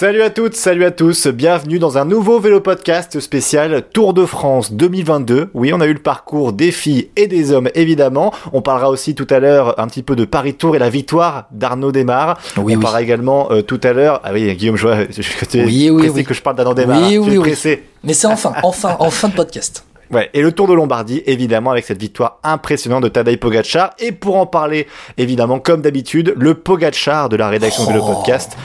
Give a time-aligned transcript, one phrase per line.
[0.00, 4.24] Salut à toutes, salut à tous, bienvenue dans un nouveau vélo podcast spécial Tour de
[4.24, 5.50] France 2022.
[5.52, 8.32] Oui, on a eu le parcours des filles et des hommes évidemment.
[8.54, 11.48] On parlera aussi tout à l'heure un petit peu de Paris Tour et la victoire
[11.50, 12.38] d'Arnaud Desmar.
[12.56, 12.76] Oui, on oui.
[12.78, 14.22] parlera également euh, tout à l'heure.
[14.24, 16.24] Ah oui, Guillaume, je vois je, je, tu es Oui, oui, pressé oui.
[16.24, 16.96] que je parle d'Arnaud Desmar.
[17.02, 17.20] Oui, hein.
[17.22, 17.44] Oui, es oui.
[17.50, 17.82] pressé.
[18.02, 19.84] Mais c'est enfin, enfin, en fin de podcast.
[20.10, 23.90] Ouais, et le Tour de Lombardie, évidemment, avec cette victoire impressionnante de Tadej Pogacar.
[23.98, 24.86] Et pour en parler,
[25.18, 27.90] évidemment, comme d'habitude, le Pogacar de la rédaction Oh.
[27.92, 28.56] Vélo Podcast.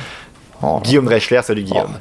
[0.84, 1.98] Guillaume Dreschler, salut Guillaume.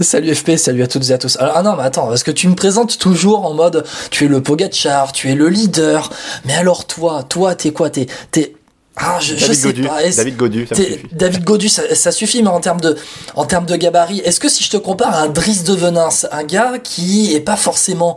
[0.00, 1.36] Salut FP, salut à toutes et à tous.
[1.38, 4.28] Alors, ah non, mais attends, parce que tu me présentes toujours en mode, tu es
[4.28, 6.10] le Pogachar, tu es le leader.
[6.44, 8.54] Mais alors toi, toi, t'es quoi T'es, t'es,
[8.96, 10.02] ah, je, je David sais Godu, pas.
[10.16, 11.06] David Godu, ça suffit.
[11.12, 12.96] David Godu, ça, ça suffit, mais en termes de,
[13.36, 16.08] en termes de gabarit, est-ce que si je te compare à un Driss de Venins,
[16.32, 18.16] un gars qui est pas forcément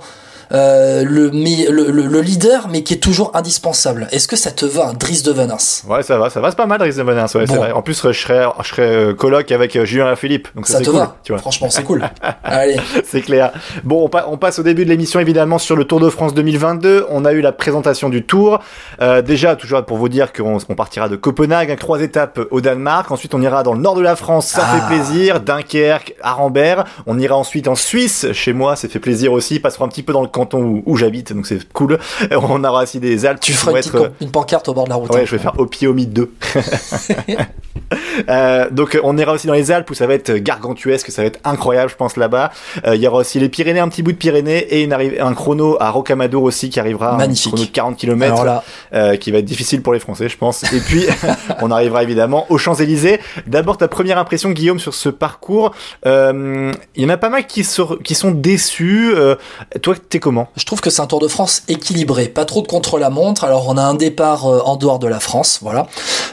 [0.53, 4.51] euh, le, mais- le, le, le leader, mais qui est toujours indispensable, est-ce que ça
[4.51, 7.03] te va Driss de Venins Ouais, ça va, ça va, c'est pas mal, Driss de
[7.03, 7.55] Venins, ouais, c'est Bon.
[7.55, 7.71] vrai.
[7.71, 10.79] En plus, je serais, je serais euh, coloc avec euh, Julien Philippe, donc ça, Ça
[10.83, 11.39] te cool, va tu vois.
[11.39, 12.03] Franchement, c'est cool.
[12.43, 12.77] Allez.
[13.05, 13.51] C'est clair.
[13.83, 16.33] Bon, on, pa- on passe au début de l'émission évidemment sur le Tour de France
[16.33, 17.05] 2022.
[17.09, 18.59] On a eu la présentation du Tour.
[19.01, 22.61] Euh, déjà, toujours pour vous dire qu'on on partira de Copenhague, hein, trois étapes au
[22.61, 23.09] Danemark.
[23.11, 24.75] Ensuite, on ira dans le nord de la France, ça Ah.
[24.79, 25.39] fait plaisir.
[25.41, 26.83] Dunkerque, Arambert.
[27.07, 29.59] On ira ensuite en Suisse, chez moi, ça fait plaisir aussi.
[29.59, 31.93] Passera un petit peu dans le canton où, où j'habite, donc c'est cool.
[31.93, 33.39] Euh, On aura aussi des Alpes.
[33.39, 35.13] Tu feras une, être, une pancarte au bord de la route.
[35.13, 35.25] Ouais, hein.
[35.25, 36.33] je vais faire Opiomi 2.
[38.29, 41.27] Euh, donc on ira aussi dans les Alpes où ça va être gargantuesque, ça va
[41.27, 42.51] être incroyable, je pense là-bas.
[42.85, 45.33] Euh, Il y aura aussi les Pyrénées, un petit bout de Pyrénées et une un
[45.33, 47.47] chrono à Rocamadour aussi qui arrivera, Magnifique.
[47.47, 50.37] un chrono de 40 km, là, euh, qui va être difficile pour les Français, je
[50.37, 50.63] pense.
[50.73, 51.05] Et puis
[51.61, 53.19] on arrivera évidemment aux Champs Élysées.
[53.47, 55.71] D'abord ta première impression, Guillaume, sur ce parcours.
[56.05, 59.13] Euh, Il y en a pas mal qui, se- qui sont déçus.
[59.15, 59.35] Euh,
[59.81, 60.49] toi, t'es comment?
[60.57, 63.43] Je trouve que c'est un Tour de France équilibré, pas trop de contre-la-montre.
[63.43, 65.87] Alors on a un départ en dehors de la France, voilà.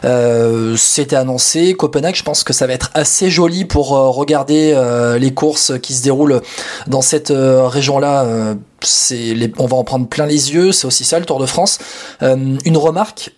[0.05, 1.75] Euh, C'était annoncé.
[1.79, 5.73] Copenhague, je pense que ça va être assez joli pour euh, regarder euh, les courses
[5.81, 6.43] qui se déroulent
[6.87, 8.27] dans cette euh, région-là.
[9.59, 10.73] On va en prendre plein les yeux.
[10.73, 11.79] C'est aussi ça le Tour de France.
[12.21, 13.31] Une remarque.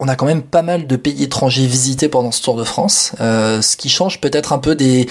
[0.00, 3.12] On a quand même pas mal de pays étrangers visités pendant ce Tour de France,
[3.20, 5.08] euh, ce qui change peut-être un peu des,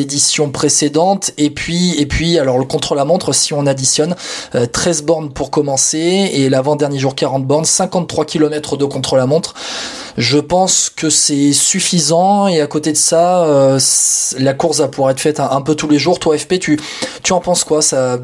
[0.00, 1.32] éditions précédentes.
[1.36, 4.16] Et puis, et puis, alors le contre-la-montre, si on additionne,
[4.54, 9.52] euh, 13 bornes pour commencer et l'avant-dernier jour 40 bornes, 53 km de contre-la-montre.
[10.16, 13.78] Je pense que c'est suffisant et à côté de ça, euh,
[14.38, 16.18] la course va pouvoir être faite un, un peu tous les jours.
[16.18, 16.80] Toi, FP, tu,
[17.22, 17.82] tu en penses quoi?
[17.82, 18.18] Ça,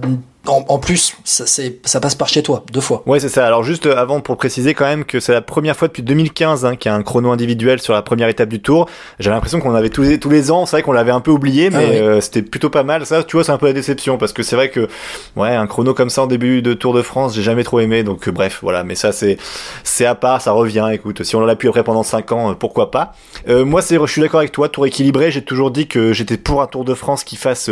[0.47, 3.03] en, en plus, ça, passe par chez toi, deux fois.
[3.07, 3.47] Ouais, c'est ça.
[3.47, 6.65] Alors juste euh, avant pour préciser quand même que c'est la première fois depuis 2015
[6.67, 8.89] hein, qu'il y a un chrono individuel sur la première étape du Tour.
[9.19, 11.31] J'avais l'impression qu'on avait tous les, tous les ans, c'est vrai qu'on l'avait un peu
[11.31, 11.97] oublié, mais Ah oui.
[11.99, 13.07] euh, c'était plutôt pas mal.
[13.07, 14.89] Ça, tu vois, c'est un peu la déception parce que c'est vrai que
[15.37, 18.03] ouais, un chrono comme ça en début de Tour de France, j'ai jamais trop aimé.
[18.03, 18.85] Donc euh, bref, voilà.
[18.85, 19.39] Mais ça, c'est
[19.83, 20.89] c'est à part, ça revient.
[20.93, 23.13] Écoute, si on l'a pu après pendant 5 ans, euh, pourquoi pas?
[23.49, 24.69] Euh, moi, c'est, je suis d'accord avec toi.
[24.69, 25.31] Tour équilibré.
[25.31, 27.71] J'ai toujours dit que j'étais pour un Tour de France qui fasse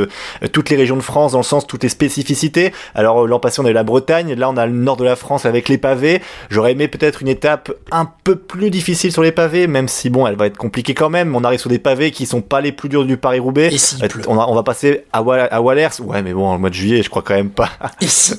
[0.53, 2.62] toutes les régions de France dans le sens toutes les spécificités.
[2.95, 5.05] Alors euh, l'an passé on a eu la Bretagne, là on a le nord de
[5.05, 6.21] la France avec les pavés.
[6.51, 10.27] J'aurais aimé peut-être une étape un peu plus difficile sur les pavés, même si bon
[10.27, 11.35] elle va être compliquée quand même.
[11.35, 13.69] On arrive sur des pavés qui sont pas les plus durs du Paris-Roubaix.
[13.73, 14.09] Et s'il Euh.
[14.29, 15.89] On, va- on va passer à, Wa- à Wallers.
[16.01, 17.71] Ouais mais bon, le mois de juillet je crois quand même pas.
[18.01, 18.35] Et si,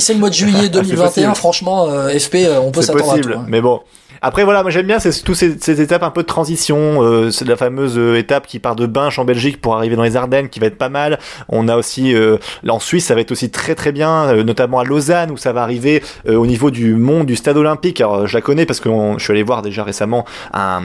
[0.00, 1.34] c'est le mois de juillet 2021, possible.
[1.34, 3.28] franchement, euh, FP, euh, on peut C'est s'attendre à tout.
[3.34, 3.44] hein.
[3.48, 3.80] mais bon.
[4.24, 7.02] Après voilà, moi j'aime bien c'est tous ces, étapes un peu de transition.
[7.02, 10.04] Euh, c'est la fameuse euh, étape qui part de Binche en Belgique pour arriver dans
[10.04, 11.18] les Ardennes, qui va être pas mal.
[11.48, 12.38] On a aussi euh,
[12.68, 15.52] en Suisse, ça va être aussi très très bien, euh, notamment à Lausanne où ça
[15.52, 18.00] va arriver au niveau du mont du Stade Olympique.
[18.00, 18.88] Alors je la connais parce que
[19.18, 20.82] je suis allé voir déjà récemment un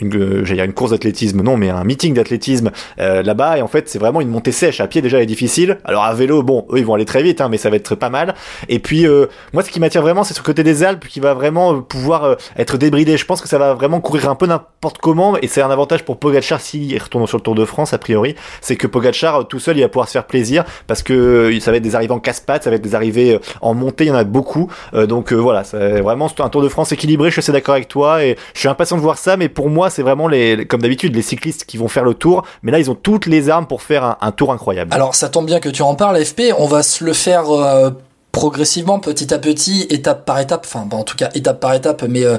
[0.00, 3.58] une, euh, j'allais une course d'athlétisme, non, mais un meeting d'athlétisme euh, là-bas.
[3.58, 4.80] Et en fait, c'est vraiment une montée sèche.
[4.80, 5.78] À pied, déjà, elle est difficile.
[5.84, 7.94] Alors à vélo, bon, eux, ils vont aller très vite, hein, mais ça va être
[7.94, 8.34] pas mal.
[8.68, 11.34] Et puis, euh, moi, ce qui m'attire vraiment, c'est le côté des Alpes, qui va
[11.34, 13.16] vraiment euh, pouvoir euh, être débridé.
[13.16, 16.04] Je pense que ça va vraiment courir un peu n'importe comment, et c'est un avantage
[16.04, 18.34] pour Pogacar s'il retourne sur le Tour de France, a priori.
[18.60, 21.70] C'est que Pogacar, euh, tout seul, il va pouvoir se faire plaisir, parce que ça
[21.70, 24.10] va être des arrivées en casse-pattes, ça va être des arrivées en montée, il y
[24.10, 24.70] en a beaucoup.
[24.92, 27.28] Donc voilà, c'est vraiment un Tour de France équilibré.
[27.28, 29.36] Je suis assez d'accord avec toi, et je suis impatient de voir ça.
[29.36, 32.44] Mais pour moi, c'est vraiment les, comme d'habitude, les cyclistes qui vont faire le tour.
[32.62, 34.92] Mais là, ils ont toutes les armes pour faire un, tour incroyable.
[34.94, 36.54] Alors ça tombe bien que tu en parles, FP.
[36.58, 37.90] On va se le faire euh,
[38.32, 42.24] progressivement, petit à petit, étape par étape, enfin en tout cas étape par étape, mais
[42.24, 42.36] euh,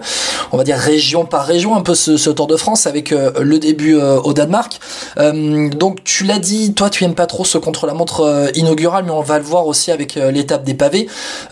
[0.53, 3.59] on va dire région par région, un peu ce, Tour de France avec euh, le
[3.59, 4.79] début au Danemark.
[5.17, 9.37] donc tu l'as dit, toi tu aimes pas trop ce contre-la-montre inaugural, mais on va
[9.37, 11.07] le voir aussi avec l'étape des pavés.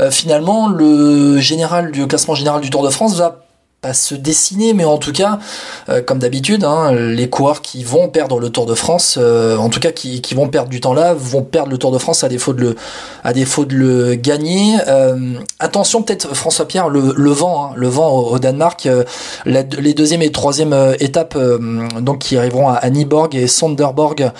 [0.09, 3.48] finalement, le général du classement général du Tour de France va
[3.81, 5.39] pas se dessiner, mais en tout cas,
[5.87, 9.69] euh, comme d'habitude, hein, les coureurs qui vont perdre le Tour de France, euh, en
[9.69, 12.25] tout cas qui, qui, vont perdre du temps là, vont perdre le Tour de France
[12.25, 12.75] à défaut de le,
[13.23, 14.75] à défaut de le gagner.
[14.87, 18.87] Euh, attention peut-être François Pierre, le, le vent, hein, le vent au, Danemark,
[19.45, 21.37] les deuxième et troisième étapes,
[22.01, 24.31] donc qui arriveront à, à Nyborg et Sonderborg,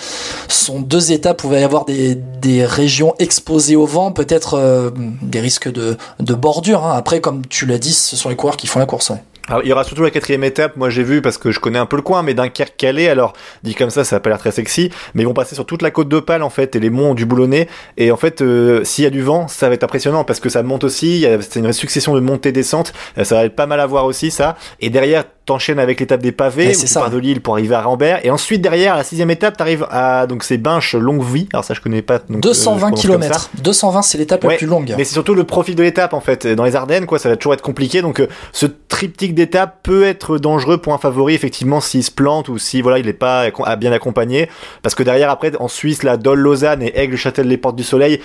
[0.48, 4.92] sont deux étapes où il va y avoir des, des régions exposées au vent, peut-être
[5.22, 6.84] des risques de, de bordure.
[6.84, 6.94] Hein.
[6.94, 9.10] Après, comme tu l'as dit, ce sont les coureurs qui font la course.
[9.10, 9.22] Ouais.
[9.50, 11.80] Alors, il y aura surtout la quatrième étape, moi j'ai vu parce que je connais
[11.80, 13.32] un peu le coin, mais Dunkerque-Calais, alors
[13.64, 15.82] dit comme ça, ça a pas l'air très sexy, mais ils vont passer sur toute
[15.82, 17.66] la côte d'Opale en fait, et les monts du Boulonnais,
[17.96, 20.48] et en fait, euh, s'il y a du vent, ça va être impressionnant parce que
[20.50, 23.86] ça monte aussi, c'est une succession de montées-descentes, euh, ça va être pas mal à
[23.86, 27.40] voir aussi ça, et derrière, t'enchaînes avec l'étape des pavés, où tu pars de Lille
[27.40, 30.58] pour arriver à Rambert, et ensuite derrière, à la sixième étape, t'arrives à donc c'est
[30.58, 32.20] Binche longue vie, alors ça je connais pas.
[32.28, 34.94] Donc, 220 km, 220 c'est l'étape la plus longue.
[34.96, 37.36] Mais c'est surtout le profil de l'étape en fait, dans les Ardennes quoi, ça va
[37.36, 41.80] toujours être compliqué, donc euh, ce triptyque d'étape peut être dangereux pour un favori, effectivement,
[41.80, 44.48] s'il se plante ou si voilà, il n'est pas bien accompagné.
[44.82, 47.82] Parce que derrière, après, en Suisse, la Dole Lausanne et Aigle Châtel les Portes du
[47.82, 48.20] Soleil,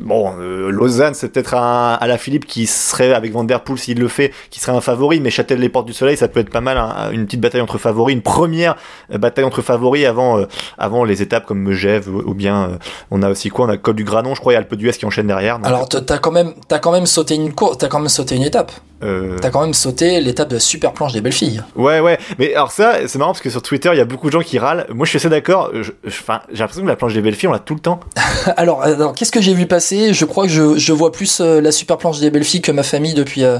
[0.00, 3.46] bon, euh, Lausanne, c'est peut-être un, à la Philippe qui serait, avec Van
[3.76, 6.40] s'il le fait, qui serait un favori, mais Châtel les Portes du Soleil, ça peut
[6.40, 6.78] être pas mal,
[7.12, 8.76] une petite bataille entre favoris, une première
[9.12, 10.46] euh, bataille entre favoris avant, euh,
[10.78, 12.78] avant les étapes comme Megève, ou, bien,
[13.10, 15.06] on a aussi quoi, on a Col du Granon, je crois, et Alpe d'Huez qui
[15.06, 15.58] enchaîne derrière.
[15.64, 18.72] Alors, t'as quand même, quand même sauté une course, t'as quand même sauté une étape.
[19.02, 19.36] Euh...
[19.40, 21.62] T'as quand même sauté l'étape de la super planche des belles filles.
[21.74, 22.18] Ouais, ouais.
[22.38, 24.40] Mais alors ça, c'est marrant parce que sur Twitter, il y a beaucoup de gens
[24.40, 24.86] qui râlent.
[24.94, 25.70] Moi, je suis assez d'accord.
[25.72, 26.22] J'ai
[26.58, 28.00] l'impression que la planche des belles filles, on l'a tout le temps.
[28.56, 30.14] alors, alors qu'est-ce que j'ai vu passer?
[30.14, 32.72] Je crois que je, je vois plus euh, la super planche des belles filles que
[32.72, 33.58] ma famille depuis euh,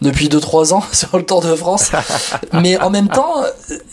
[0.00, 1.90] depuis 2-3 ans sur le Tour de France.
[2.52, 3.42] Mais en même temps,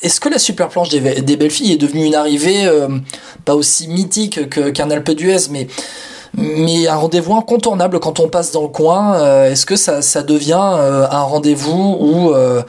[0.01, 2.87] est-ce que la super planche des, des belles filles est devenue une arrivée euh,
[3.43, 5.67] pas aussi mythique qu'un Alpe d'Huez, mais
[6.37, 9.15] mais un rendez-vous incontournable quand on passe dans le coin.
[9.15, 12.61] Euh, est-ce que ça, ça devient euh, un rendez-vous où euh,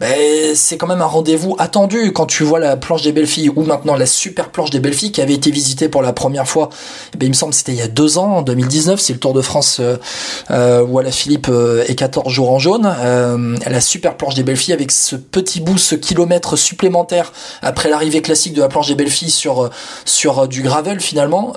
[0.00, 3.50] ben, c'est quand même un rendez-vous attendu quand tu vois la planche des belles filles
[3.54, 6.48] ou maintenant la super planche des belles filles qui avait été visitée pour la première
[6.48, 6.70] fois.
[7.14, 9.18] Eh ben, il me semble c'était il y a deux ans, en 2019, c'est le
[9.18, 11.50] Tour de France où à la Philippe
[11.86, 12.84] est 14 jours en jaune.
[12.84, 17.32] la super planche des belles filles avec ce petit bout, ce kilomètre supplémentaire
[17.62, 19.70] après l'arrivée classique de la planche des belles filles sur
[20.04, 21.52] sur du gravel finalement.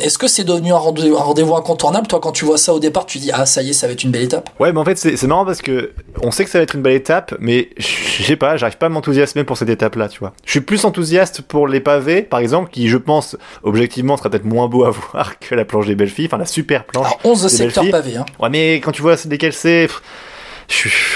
[0.00, 2.06] Est-ce que c'est devenu un rendez-vous incontournable?
[2.06, 3.92] Toi, quand tu vois ça au départ, tu dis ah ça y est, ça va
[3.92, 4.50] être une belle étape.
[4.60, 5.92] Ouais, mais en fait c'est marrant parce que
[6.22, 8.86] on sait que ça va être une belle étape, mais je sais pas, j'arrive pas
[8.86, 10.32] à m'enthousiasmer pour cette étape-là, tu vois.
[10.44, 14.44] Je suis plus enthousiaste pour les pavés, par exemple, qui je pense objectivement sera peut-être
[14.44, 17.06] moins beau à voir que la planche des belles filles, enfin la super planche.
[17.06, 18.16] Alors 11 secteurs pavés.
[18.16, 18.26] Hein.
[18.38, 19.88] Ouais, mais quand tu vois lesquels c'est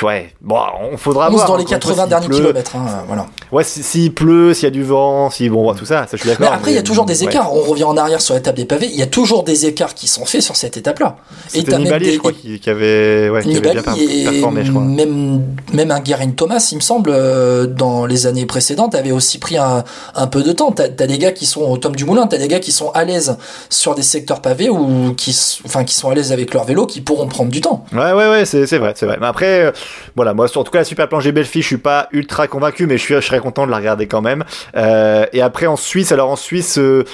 [0.02, 0.58] ouais, bon,
[0.92, 1.46] on faudra voir.
[1.46, 3.26] dans les 80 derniers kilomètres, hein, voilà.
[3.52, 6.28] Ouais, s'il pleut, s'il y a du vent, si bon, tout ça, ça je suis
[6.28, 6.48] d'accord.
[6.50, 7.52] Mais après, il y a toujours des écarts.
[7.54, 8.86] On revient en arrière sur l'étape des pavés.
[8.86, 11.16] Il y a toujours des écarts qui sont faits sur cette étape-là.
[11.48, 14.82] C'était Nibali, je crois, qui, avait, ouais, qui avait bien performé, je crois.
[14.82, 15.42] Même,
[15.72, 19.56] même un Guerin Thomas, il me semble, euh, dans les années précédentes, avait aussi pris
[19.56, 20.72] un, un peu de temps.
[20.72, 22.90] T'as as des gars qui sont au Tom du Moulin, t'as des gars qui sont
[22.90, 23.36] à l'aise
[23.70, 27.00] sur des secteurs pavés ou qui, enfin, qui sont à l'aise avec leur vélo, qui
[27.00, 27.84] pourront prendre du temps.
[27.92, 29.18] Ouais, ouais, ouais, c'est vrai, c'est vrai.
[29.20, 29.72] Mais après, euh,
[30.16, 32.46] voilà, moi, en tout cas, la super planche des belles filles, je suis pas ultra
[32.46, 34.44] convaincu, mais je, suis, je serais content de la regarder quand même.
[34.76, 37.04] Euh, et après, en Suisse, alors en Suisse, euh,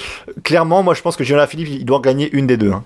[0.43, 2.71] clairement, moi, je pense que Julien Philippe, il doit gagner une des deux.
[2.71, 2.83] Hein.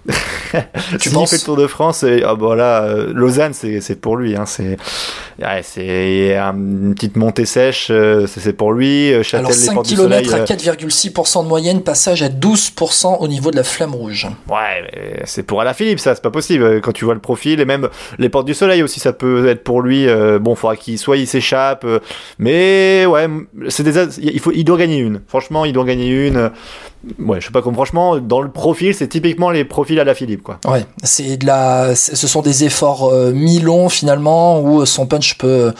[0.99, 4.35] tu penses fait le Tour de France, et, oh, voilà, euh, Lausanne, c'est pour lui.
[4.35, 4.77] Hein, c'est
[5.39, 7.91] ouais, c'est une petite montée sèche,
[8.25, 9.11] c'est pour lui.
[9.23, 13.63] Châtel, alors 5 km à 4,6% de moyenne, passage à 12% au niveau de la
[13.63, 14.27] flamme rouge.
[14.49, 16.81] Ouais, c'est pour Philippe, ça, c'est pas possible.
[16.81, 19.63] Quand tu vois le profil, et même les portes du soleil aussi, ça peut être
[19.63, 20.07] pour lui.
[20.39, 21.85] bon, il faudra qu'il soit il s'échappe,
[22.39, 23.27] mais ouais,
[23.69, 25.21] c'est des, il faut, il doit gagner une.
[25.27, 26.51] Franchement, il doit gagner une
[27.19, 30.13] ouais, je sais pas comme franchement, dans le profil, c'est typiquement les profils à la
[30.13, 30.59] Philippe, quoi.
[30.67, 35.73] Ouais, c'est de la, ce sont des efforts euh, mi-longs finalement où son punch peut,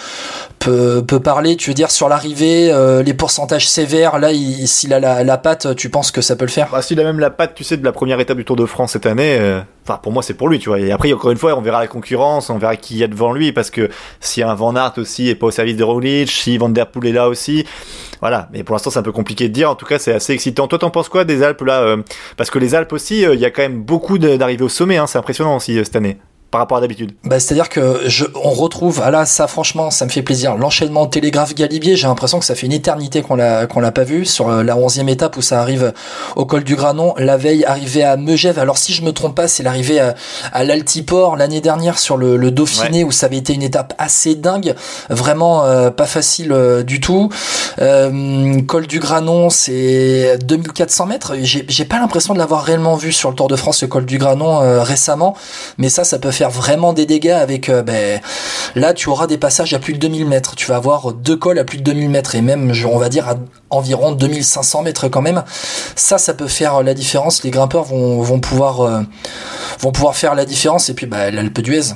[0.60, 1.56] peut, peut parler.
[1.56, 4.30] Tu veux dire sur l'arrivée, euh, les pourcentages sévères, là,
[4.66, 6.70] s'il a la, la patte, tu penses que ça peut le faire?
[6.72, 8.66] Bah, S'il a même la patte, tu sais, de la première étape du Tour de
[8.66, 9.38] France cette année.
[9.40, 10.80] Euh, enfin, pour moi, c'est pour lui, tu vois.
[10.80, 13.34] Et après, encore une fois, on verra la concurrence, on verra qui y a devant
[13.34, 16.58] lui, parce que si un Van Aert aussi est pas au service de Roglic, si
[16.58, 17.66] Van Der Poel est là aussi,
[18.20, 18.50] voilà.
[18.52, 19.70] Mais pour l'instant, c'est un peu compliqué de dire.
[19.72, 20.68] En tout cas, c'est assez excitant.
[20.68, 21.98] Toi, t'en penses quoi des Alpes là euh,
[22.36, 24.98] Parce que les Alpes aussi, euh, il y a quand même beaucoup d'arrivées au sommet.
[24.98, 26.18] Hein, c'est impressionnant aussi euh, cette année.
[26.52, 27.14] Par rapport à d'habitude.
[27.24, 31.06] Bah, C'est-à-dire que je, on retrouve, ah là ça franchement ça me fait plaisir, l'enchaînement
[31.06, 34.26] télégraphe Galibier, j'ai l'impression que ça fait une éternité qu'on l'a qu'on l'a pas vu
[34.26, 35.94] sur euh, la onzième étape où ça arrive
[36.36, 39.48] au col du Granon, la veille arrivé à Megève, alors si je me trompe pas
[39.48, 40.16] c'est l'arrivée à,
[40.54, 44.36] à l'Altiport l'année dernière sur le, le Dauphiné où ça avait été une étape assez
[44.36, 44.76] dingue,
[45.10, 47.30] vraiment euh, pas facile euh, du tout.
[47.80, 53.30] Euh, col du Granon c'est 2400 mètres, j'ai pas l'impression de l'avoir réellement vu sur
[53.30, 55.36] le Tour de France le col du Granon récemment,
[55.78, 58.22] mais ça ça peut faire vraiment des dégâts avec euh, ben,
[58.76, 60.56] là tu auras des passages à plus de 2000 mètres.
[60.56, 63.28] Tu vas avoir deux cols à plus de 2000 mètres et même on va dire
[63.28, 63.36] à
[63.70, 65.44] environ 2500 mètres quand même.
[65.96, 67.44] Ça ça peut faire la différence.
[67.44, 69.02] Les grimpeurs vont, vont pouvoir euh,
[69.80, 70.90] vont pouvoir faire la différence.
[70.90, 71.94] Et puis bah, l'Alpe d'Huez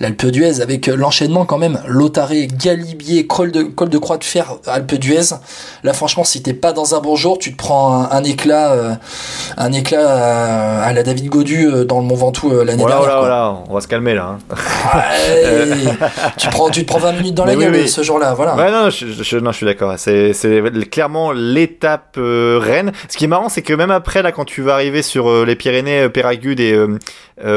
[0.00, 4.56] l'Alpe d'Huez avec l'enchaînement quand même Lotaré, Galibier, col de, col de Croix de Fer,
[4.66, 5.34] Alpe d'Huez.
[5.82, 8.94] Là franchement si t'es pas dans un bon jour, tu te prends un, éclat euh,
[9.56, 13.18] un éclat à, la David Godu euh, dans le Mont Ventoux euh, l'année voilà, dernière.
[13.18, 14.36] Voilà, voilà, on va se calmer là.
[14.50, 14.58] Hein.
[16.36, 18.54] tu, prends, tu te prends 20 minutes dans la gueule ce jour-là, voilà.
[18.56, 19.94] Ouais, non, je, je, non, je suis d'accord.
[19.96, 20.32] C'est
[20.90, 22.92] clairement l'étape reine.
[23.08, 25.56] Ce qui est marrant, c'est que même après, là, quand tu vas arriver sur les
[25.56, 26.78] Pyrénées, Péragude et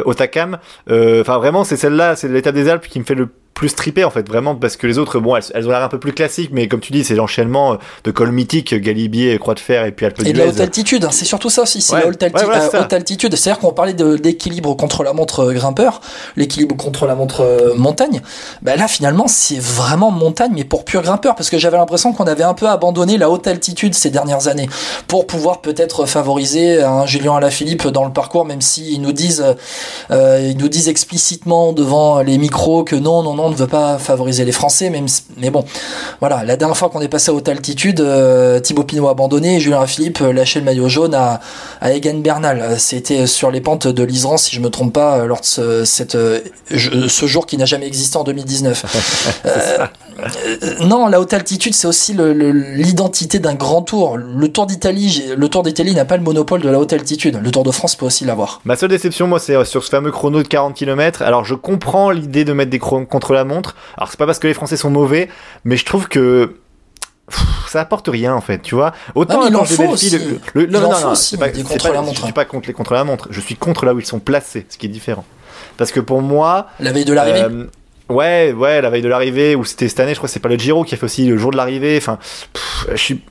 [0.05, 0.57] Otakam,
[0.89, 3.29] enfin vraiment, c'est celle-là, c'est l'étape des Alpes qui me fait le
[3.59, 5.89] plus trippé en fait vraiment parce que les autres bon elles, elles ont l'air un
[5.89, 9.59] peu plus classiques mais comme tu dis c'est l'enchaînement de col mythique Galibier Croix de
[9.59, 11.93] Fer et puis Alpe et de la haute altitude hein, c'est surtout ça aussi c'est
[11.93, 12.03] ouais.
[12.03, 13.35] la haute, alti ouais, voilà, euh, haute altitude.
[13.35, 15.99] C'est à dire qu'on parlait d'équilibre contre la montre grimpeur
[16.37, 18.21] l'équilibre contre la montre euh, montagne.
[18.61, 22.27] Bah là finalement c'est vraiment montagne mais pour pur grimpeur parce que j'avais l'impression qu'on
[22.27, 24.69] avait un peu abandonné la haute altitude ces dernières années
[25.07, 29.43] pour pouvoir peut-être favoriser un Julien Alaphilippe dans le parcours même s'ils nous disent
[30.11, 33.97] euh, ils nous disent explicitement devant les micros que non non non ne veut pas
[33.97, 35.63] favoriser les Français, même mais bon,
[36.19, 36.43] voilà.
[36.43, 39.59] La dernière fois qu'on est passé à haute altitude, euh, Thibaut Pinot a abandonné et
[39.59, 41.39] Julien Philippe lâchait le maillot jaune à,
[41.81, 42.79] à Egan Bernal.
[42.79, 46.17] C'était sur les pentes de l'Isran, si je me trompe pas, lors de ce, cette,
[46.69, 48.85] ce jour qui n'a jamais existé en 2019.
[49.45, 49.87] euh,
[50.81, 54.17] non, la haute altitude, c'est aussi l'identité d'un grand tour.
[54.17, 57.39] Le Tour d'Italie, le Tour d'Italie n'a pas le monopole de la haute altitude.
[57.41, 58.61] Le Tour de France peut aussi l'avoir.
[58.65, 61.21] Ma seule déception, moi, c'est sur ce fameux chrono de 40 km.
[61.21, 63.75] Alors, je comprends l'idée de mettre des chronos contre la montre.
[63.97, 65.29] Alors, c'est pas parce que les Français sont mauvais,
[65.65, 66.55] mais je trouve que
[67.67, 68.93] ça apporte rien en fait, tu vois.
[69.15, 70.09] Autant il en faut Belfi, aussi.
[70.17, 72.17] le, le, il non, non, non, aussi, pas, contre pas- la montre.
[72.19, 74.19] Je suis pas contre les contre la montre, je suis contre là où ils sont
[74.19, 75.25] placés, ce qui est différent.
[75.77, 77.41] Parce que pour moi, La veille de l'arrivée.
[77.43, 77.67] euh,
[78.09, 80.49] ouais, ouais, la veille de l'arrivée, ou c'était cette année, je crois que c'est pas
[80.49, 81.97] le Giro qui a fait aussi le jour de l'arrivée.
[81.97, 82.17] Enfin,
[82.53, 83.21] pff, je suis,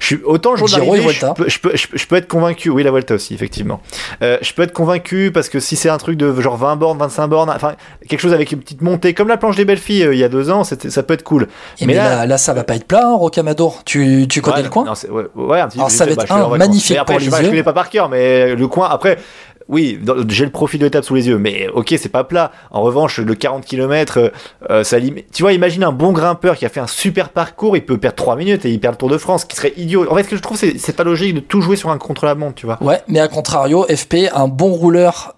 [0.00, 2.06] je suis autant le jour Giro de l'arrivée, je peux, je, peux, je, peux- je
[2.06, 2.70] peux être convaincu.
[2.70, 3.80] Oui, la Volta aussi, effectivement.
[4.22, 6.98] Euh, je peux être convaincu parce que si c'est un truc de genre 20 bornes,
[6.98, 7.74] 25 bornes, enfin
[8.08, 10.24] quelque chose avec une petite montée, comme la planche des belles filles euh, il y
[10.24, 11.48] a deux ans, ça peut être cool.
[11.80, 13.82] Et mais là, là, ça va pas être plat, hein, Rocamadour.
[13.84, 16.04] Tu, tu connais Ouais, le coin non, c'est- ouais, ouais, un petit Alors, je ça
[16.06, 17.48] va bah, être je suis un, magnifique Mais après, pour je, les bah, je yeux.
[17.50, 19.18] connais pas par cœur, mais le coin, après,
[19.68, 22.52] oui, j'ai le profil de l'étape sous les yeux, mais ok, c'est pas plat.
[22.70, 24.32] En revanche, le 40 km,
[24.70, 27.76] euh, ça lim- Tu vois, imagine un bon grimpeur qui a fait un super parcours,
[27.76, 29.72] il peut perdre 3 minutes et il perd le Tour de France, ce qui serait
[29.76, 30.06] idiot.
[30.10, 32.54] En fait, ce que je trouve, c'est pas logique de tout jouer sur un contre-la-montre,
[32.54, 32.78] tu vois.
[32.82, 35.34] Ouais, mais à contrario, FP, un bon rouleur,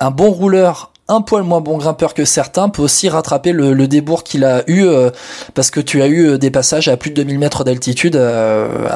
[0.00, 4.22] un bon rouleur, un poil moins bon grimpeur que certains, peut aussi rattraper le, débours
[4.24, 5.10] qu'il a eu, euh,
[5.54, 8.88] parce que tu as eu euh, des passages à plus de 2000 mètres d'altitude euh,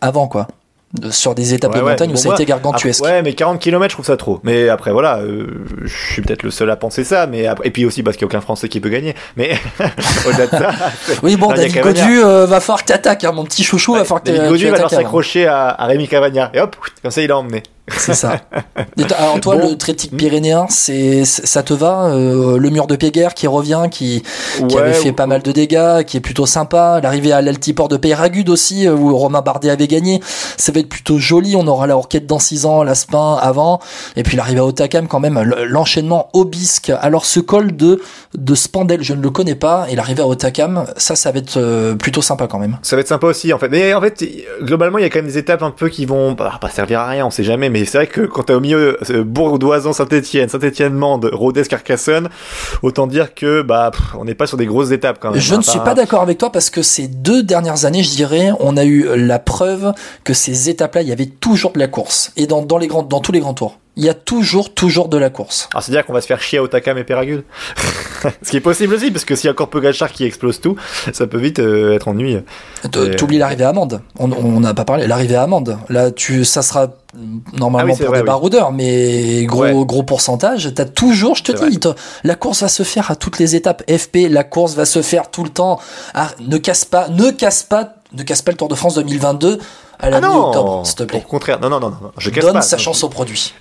[0.00, 0.46] avant, quoi.
[0.94, 3.00] De- sur des étapes Ouais, de ouais, montagne bon, où ça a été gargantuesque.
[3.02, 4.40] Après, ouais, mais 40 km, je trouve ça trop.
[4.42, 5.46] Mais après, voilà, euh,
[5.84, 8.26] je suis peut-être le seul à penser ça, mais après, et puis aussi parce qu'il
[8.26, 9.14] n'y a aucun Français qui peut gagner.
[9.36, 9.58] Mais
[10.26, 10.70] au-delà de ça,
[11.22, 11.82] Oui, bon, David.
[11.82, 14.68] Godu, euh, va falloir que t'attaques, hein, mon petit chouchou, va falloir que David Gaudu
[14.70, 14.88] va avant.
[14.88, 16.50] s'accrocher à, à Rémi Cavagna.
[16.54, 17.62] Et hop, comme ça, il a emmené.
[17.96, 18.40] C'est ça.
[19.16, 19.70] Alors toi, Bon.
[19.70, 24.22] le tritique pyrénéen, c'est ça te va euh, Le mur de Péguerre qui revient, qui,
[24.56, 27.00] qui Ouais, avait fait ou- pas mal de dégâts, qui est plutôt sympa.
[27.02, 30.20] L'arrivée à l'altiport de Peyragude aussi, euh, où Romain Bardet avait gagné,
[30.56, 31.56] ça va être plutôt joli.
[31.56, 33.80] On aura la Orquette dans 6 ans, l'Aspin avant,
[34.16, 36.90] et puis l'arrivée à Otakam quand même, l'enchaînement Obisque.
[37.00, 38.00] Alors ce col de
[38.34, 41.56] de Spandel, je ne le connais pas, et l'arrivée à Otakam, ça, ça va être
[41.56, 42.78] euh, plutôt sympa quand même.
[42.82, 43.68] Ça va être sympa aussi en fait.
[43.68, 44.24] Mais en fait,
[44.62, 47.00] globalement, il y a quand même des étapes un peu qui vont bah, pas servir
[47.00, 47.68] à rien, on sait jamais.
[47.70, 52.28] Mais c'est vrai que quand t'es au milieu, euh, Bourg-d'Oisans, Saint-Etienne, Saint-Etienne-Mende, Rodez, Carcassonne,
[52.82, 55.40] autant dire que bah pff, on n'est pas sur des grosses étapes quand même.
[55.40, 58.10] Je hein, ne suis pas d'accord avec toi parce que ces deux dernières années, je
[58.10, 59.92] dirais, on a eu la preuve
[60.24, 62.32] que ces étapes-là, il y avait toujours de la course.
[62.36, 63.78] Et dans, dans, les grands, dans tous les grands tours.
[63.96, 65.68] Il y a toujours, toujours de la course.
[65.72, 67.42] Alors c'est-à-dire qu'on va se faire chier à Otakam et Péragude.
[68.42, 70.76] Ce qui est possible aussi, parce que s'il y a encore Pogachar qui explose tout,
[71.12, 72.44] ça peut vite euh, être ennuyeux.
[72.90, 74.00] Tu Et- oublies l'arrivée à Amande.
[74.18, 74.28] On
[74.60, 75.06] n'a pas parlé.
[75.06, 75.78] L'arrivée à Amande.
[75.88, 76.88] Là, tu, ça sera
[77.52, 78.26] normalement Ah oui, pour vrai, des oui.
[78.26, 79.84] baroudeurs, mais gros, Ouais.
[79.84, 80.72] gros pourcentage.
[80.74, 81.88] T'as toujours, je te dis, te-
[82.24, 83.82] la course va se faire à toutes les étapes.
[83.90, 85.80] FP, la course va se faire tout le temps.
[86.14, 89.58] Ah, ne casse pas, ne casse pas, ne casse pas le Tour de France 2022
[90.00, 91.22] à la Ah mi-octobre, s'il te plaît.
[91.24, 92.62] Au contraire, non, non, non, non, je casse Donne pas.
[92.62, 93.52] sa chance au produit.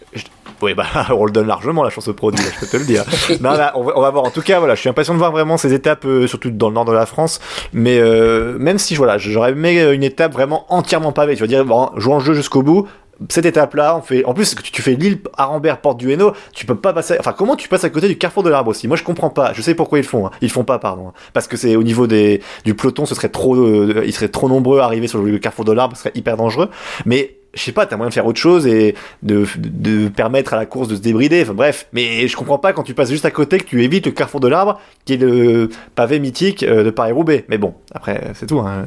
[0.61, 3.03] Oui, bah, on le donne largement la chance au produit, je peux te le dire.
[3.41, 4.23] non, là, on, va, voir.
[4.23, 6.69] En tout cas, voilà, je suis impatient de voir vraiment ces étapes, euh, surtout dans
[6.69, 7.39] le nord de la France.
[7.73, 11.35] Mais euh, même si, voilà, j'aurais aimé une étape vraiment entièrement pavée.
[11.35, 12.87] Tu vas dire, bon, jouons le jeu jusqu'au bout
[13.29, 16.75] cette étape-là, on fait, en plus, tu fais l'île Arambert, porte du Hainaut, tu peux
[16.75, 18.87] pas passer, enfin, comment tu passes à côté du carrefour de l'arbre aussi?
[18.87, 19.53] Moi, je comprends pas.
[19.53, 20.31] Je sais pourquoi ils le font, hein.
[20.41, 21.13] Ils font pas, pardon.
[21.33, 24.49] Parce que c'est au niveau des, du peloton, ce serait trop, euh, ils seraient trop
[24.49, 26.69] nombreux à arriver sur le carrefour de l'arbre, ce serait hyper dangereux.
[27.05, 30.57] Mais, je sais pas, t'as moyen de faire autre chose et de, de permettre à
[30.57, 31.41] la course de se débrider.
[31.41, 34.05] Enfin bref, mais je comprends pas quand tu passes juste à côté que tu évites
[34.05, 37.45] le carrefour de l'arbre, qui est le pavé mythique euh, de Paris-Roubaix.
[37.49, 38.59] Mais bon, après, c'est tout.
[38.59, 38.85] Hein.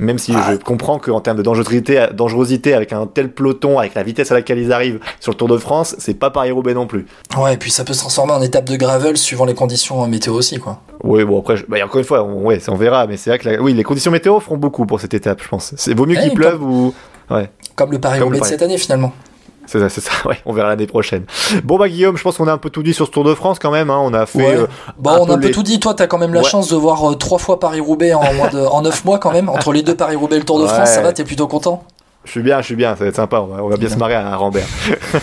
[0.00, 0.50] Même si ah.
[0.50, 4.34] je comprends qu'en termes de dangerosité, dangerosité, avec un tel peloton, avec la vitesse à
[4.34, 7.06] laquelle ils arrivent sur le Tour de France, c'est pas Paris-Roubaix non plus.
[7.38, 10.34] Ouais, et puis ça peut se transformer en étape de gravel suivant les conditions météo
[10.34, 10.80] aussi, quoi.
[11.04, 13.60] Oui, bon, après, bah, encore une fois, on, ouais, on verra, mais c'est vrai que
[13.60, 15.74] oui, les conditions météo feront beaucoup pour cette étape, je pense.
[15.76, 16.92] C'est vaut mieux qu'il pleuve ou.
[17.30, 17.50] Ouais.
[17.76, 19.12] Comme le Paris-Roubaix de cette année, finalement.
[19.66, 20.10] C'est ça, c'est ça.
[20.26, 21.24] Ouais, on verra l'année prochaine.
[21.64, 23.34] Bon bah Guillaume, je pense qu'on a un peu tout dit sur ce Tour de
[23.34, 23.90] France quand même.
[23.90, 23.98] Hein.
[24.02, 24.56] On a fait.
[24.56, 24.66] Euh,
[24.98, 25.80] bon, on a un peu tout dit.
[25.80, 28.48] Toi, t'as quand même la chance de voir euh, trois fois Paris Roubaix en moins
[28.48, 29.48] de, en neuf mois quand même.
[29.48, 31.12] Entre les deux Paris Roubaix et le Tour de France, ça va.
[31.12, 31.82] T'es plutôt content?
[32.24, 34.14] Je suis bien, je suis bien, ça va être sympa, on va, bien se marrer
[34.14, 34.66] à Rambert.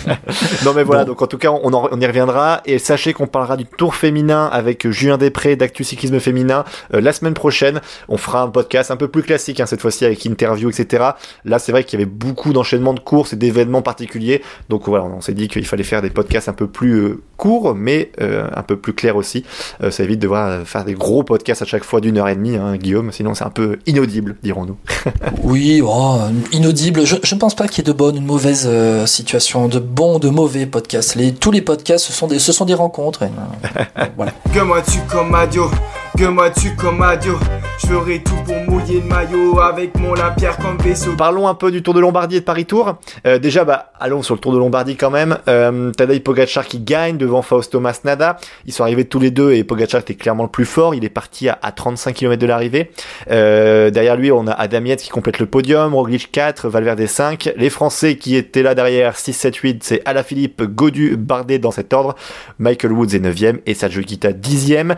[0.66, 3.58] non mais voilà, donc en tout cas on, on y reviendra et sachez qu'on parlera
[3.58, 7.82] du tour féminin avec Julien Després d'Actu Cyclisme Féminin euh, la semaine prochaine.
[8.08, 11.12] On fera un podcast un peu plus classique hein, cette fois-ci avec interview, etc.
[11.44, 15.06] Là c'est vrai qu'il y avait beaucoup d'enchaînements de courses et d'événements particuliers, donc voilà,
[15.06, 18.48] on s'est dit qu'il fallait faire des podcasts un peu plus euh, courts mais euh,
[18.56, 19.44] un peu plus clairs aussi.
[19.90, 22.58] ça évite de devoir faire des gros podcasts à chaque fois d'une heure et demie,
[22.58, 24.78] hein, Guillaume, sinon c'est un peu inaudible, dirons-nous.
[25.44, 26.20] oui, oh,
[26.52, 29.68] inaudible je, ne pense pas qu'il y ait de bonnes ou de mauvaises euh, situations,
[29.68, 31.16] de bons ou de mauvais podcasts.
[31.16, 33.24] Les, tous les podcasts, ce sont des, ce sont des rencontres.
[33.24, 34.34] Euh, voilà.
[34.84, 35.70] Tu comme Adio,
[41.18, 43.00] Parlons un peu du Tour de Lombardie et de Paris Tour.
[43.26, 45.40] Euh, déjà, bah, allons sur le Tour de Lombardie quand même.
[45.48, 48.38] Euh, Tadej Pogacar qui gagne devant Fausto Masnada.
[48.68, 50.94] Ils sont arrivés tous les deux et Pogacar était clairement le plus fort.
[50.94, 52.92] Il est parti à, 35 km de l'arrivée.
[53.32, 57.52] Euh, derrière lui, on a Adam Yates qui complète le podium, Roglic 4, Valverde 5.
[57.58, 61.94] Les Français qui étaient là derrière 6, 7, 8, c'est Alaphilippe, Godu, Bardet dans cet
[61.94, 62.16] ordre.
[62.60, 64.96] Michael Woods est 9ème et Sergio Kita 10ème.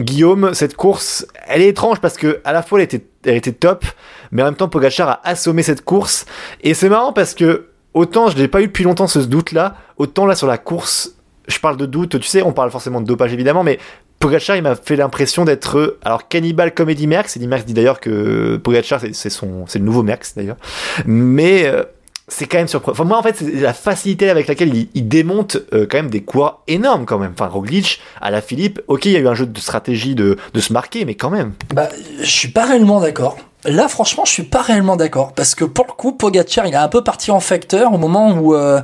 [0.00, 3.36] Euh, Guillaume, cette course, elle est étrange parce que à la fois elle était, elle
[3.36, 3.84] était top,
[4.32, 6.26] mais en même temps Pogachar a assommé cette course.
[6.62, 10.26] Et c'est marrant parce que autant je n'ai pas eu depuis longtemps ce doute-là, autant
[10.26, 11.14] là sur la course,
[11.48, 13.78] je parle de doute, tu sais, on parle forcément de dopage évidemment, mais
[14.18, 17.36] Pogacar, il m'a fait l'impression d'être alors cannibale comme Eddie Merckx.
[17.36, 20.58] Eddie Merckx dit d'ailleurs que Pogacar c'est son c'est le nouveau Merckx d'ailleurs,
[21.06, 21.84] mais euh,
[22.30, 23.04] c'est quand même surprenant.
[23.04, 26.60] Moi, en fait, c'est la facilité avec laquelle il, démonte euh, quand même des coureurs
[26.68, 27.32] énormes, quand même.
[27.34, 30.38] Enfin, Roglic, à la Philippe, ok, il y a eu un jeu de stratégie de,
[30.54, 31.52] de se marquer, mais quand même.
[31.74, 31.88] Bah,
[32.20, 33.36] je suis pas réellement d'accord.
[33.64, 35.32] Là, franchement, je suis pas réellement d'accord.
[35.32, 38.32] Parce que pour le coup, Pogacar, il a un peu parti en facteur au moment
[38.32, 38.54] où.
[38.54, 38.80] Euh,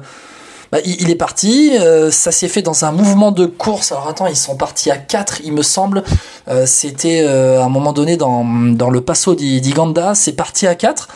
[0.72, 3.92] bah, il, est parti, euh, ça s'est fait dans un mouvement de course.
[3.92, 6.02] Alors attends, ils sont partis à 4, il me semble.
[6.64, 11.08] C'était à un moment donné dans, dans le Passo d'Iganda, c'est parti à 4.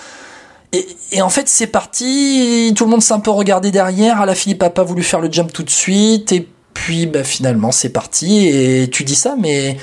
[0.72, 2.72] Et, en fait, c'est parti.
[2.76, 4.24] Tout le monde s'est un peu regardé derrière.
[4.24, 6.32] la Philippe a pas voulu faire le jump tout de suite.
[6.32, 8.46] Et puis, bah, finalement, c'est parti.
[8.46, 9.76] Et tu dis ça, mais,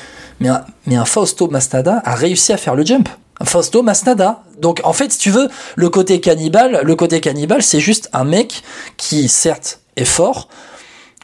[0.46, 3.10] un, Fausto Masnada a réussi à faire le jump.
[3.40, 4.44] Un Fausto Masnada.
[4.60, 8.24] Donc, en fait, si tu veux, le côté cannibale, le côté cannibale, c'est juste un
[8.24, 8.64] mec
[8.96, 10.48] qui, certes, est fort.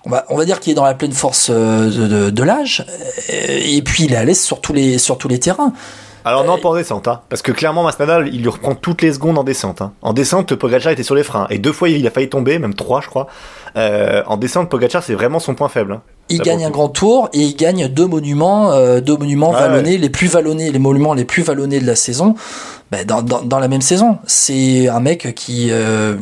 [0.05, 2.85] On va, on va dire qu'il est dans la pleine force euh, de, de, l'âge.
[3.29, 5.73] Et puis, il est à l'aise sur tous les, sur tous les terrains.
[6.25, 9.13] Alors non, pas en descente, hein, parce que clairement Masnada, il lui reprend toutes les
[9.13, 9.81] secondes en descente.
[9.81, 9.91] Hein.
[10.01, 12.73] En descente, Pogacar était sur les freins, et deux fois il a failli tomber, même
[12.73, 13.27] trois je crois.
[13.75, 15.93] Euh, en descente, Pogacar c'est vraiment son point faible.
[15.93, 16.01] Hein.
[16.29, 20.09] Il gagne un grand tour et il gagne deux monuments, euh, deux monuments vallonnés, les
[20.09, 22.35] plus vallonnés, les monuments les plus vallonnés de la saison,
[22.91, 24.17] bah, dans, dans, dans, la même saison.
[24.25, 26.15] C'est un mec qui euh,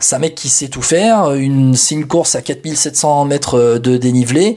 [0.00, 1.32] c'est un mec qui sait tout faire.
[1.32, 4.56] Une, c'est une course à 4700 mètres euh, de dénivelé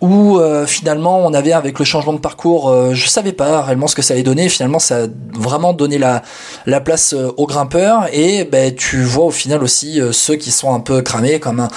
[0.00, 3.86] où euh, finalement on avait avec le changement de parcours, euh, je savais pas réellement
[3.86, 4.48] ce que ça allait donner.
[4.48, 6.22] Finalement, ça a vraiment donné la,
[6.66, 10.80] la place aux grimpeurs et ben, tu vois au final aussi ceux qui sont un
[10.80, 11.68] peu cramés comme un,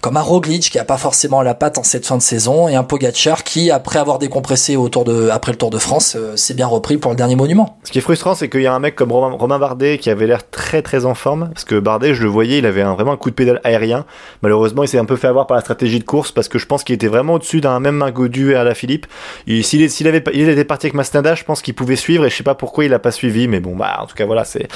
[0.00, 2.82] comme Roglic qui a pas forcément la patte en cette fin de saison et un
[2.82, 6.98] Pogacar qui après avoir décompressé autour de, après le Tour de France s'est bien repris
[6.98, 7.78] pour le dernier monument.
[7.84, 10.10] Ce qui est frustrant, c'est qu'il y a un mec comme Romain, Romain Bardet qui
[10.10, 12.94] avait l'air très très en forme parce que Bardet, je le voyez, il avait un,
[12.94, 14.04] vraiment un coup de pédale aérien.
[14.42, 16.66] Malheureusement, il s'est un peu fait avoir par la stratégie de course parce que je
[16.66, 19.06] pense qu'il était vraiment au-dessus d'un même Godu et à la Philippe.
[19.62, 22.44] S'il avait, il était parti avec Masnada, je pense qu'il pouvait suivre et je sais
[22.44, 24.68] pas pourquoi il a pas suivi, mais bon, bah, en tout cas, voilà, c'est,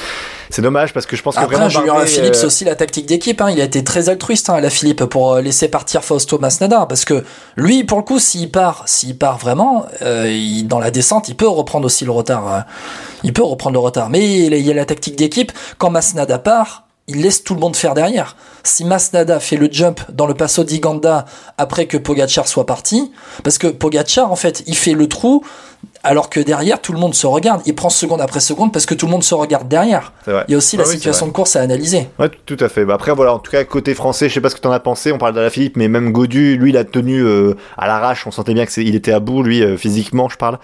[0.51, 1.69] c'est dommage parce que je pense que vraiment.
[1.69, 3.51] Julien Bardet, Philippe, c'est euh, aussi la tactique d'équipe, hein.
[3.51, 6.87] Il a été très altruiste, hein, à la Philippe, pour euh, laisser partir Fausto Masnada
[6.87, 7.25] parce que
[7.57, 11.49] lui, pour le coup, s'il part, s'il part vraiment, euh, dans la descente, il peut
[11.49, 12.65] reprendre aussi le retard.
[13.23, 14.11] il peut reprendre le retard.
[14.11, 15.53] Mais il y a la tactique d'équipe.
[15.79, 18.37] Quand Masnada part, il laisse tout le monde faire derrière.
[18.65, 21.25] Si Masnada fait le jump dans le passo d'Iganda
[21.59, 23.13] après que Pogachar soit parti,
[23.43, 25.45] parce que Pogachar, en fait, il fait le trou
[26.05, 27.63] alors que derrière, tout le monde se regarde.
[27.67, 30.13] Il prend seconde après seconde parce que tout le monde se regarde derrière.
[30.27, 32.09] Il y a aussi la Ah oui, situation de course à analyser.
[32.19, 32.85] Ouais, tout à fait.
[32.85, 34.81] Bah après, voilà, en tout cas, côté français, je sais pas ce que t'en as
[34.81, 35.13] pensé.
[35.13, 38.27] On parle d'Alaphilippe, mais même Godu, lui, il a tenu euh, à l'arrache.
[38.27, 40.59] On sentait bien que c'est- il était à bout, lui, euh, physiquement, je parle.